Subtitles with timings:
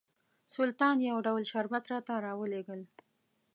[0.55, 2.81] سلطان یو ډول شربت راته راولېږل.